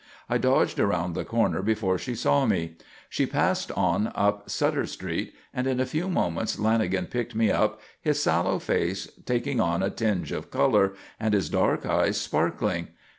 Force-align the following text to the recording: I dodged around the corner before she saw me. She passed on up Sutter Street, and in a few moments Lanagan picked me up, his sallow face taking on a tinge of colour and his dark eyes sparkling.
I 0.27 0.39
dodged 0.39 0.79
around 0.79 1.13
the 1.13 1.23
corner 1.23 1.61
before 1.61 1.99
she 1.99 2.15
saw 2.15 2.47
me. 2.47 2.75
She 3.07 3.27
passed 3.27 3.71
on 3.73 4.11
up 4.15 4.49
Sutter 4.49 4.87
Street, 4.87 5.35
and 5.53 5.67
in 5.67 5.79
a 5.79 5.85
few 5.85 6.09
moments 6.09 6.55
Lanagan 6.55 7.07
picked 7.07 7.35
me 7.35 7.51
up, 7.51 7.79
his 8.01 8.19
sallow 8.19 8.57
face 8.57 9.07
taking 9.25 9.59
on 9.59 9.83
a 9.83 9.91
tinge 9.91 10.31
of 10.31 10.49
colour 10.49 10.95
and 11.19 11.35
his 11.35 11.51
dark 11.51 11.85
eyes 11.85 12.19
sparkling. 12.19 12.87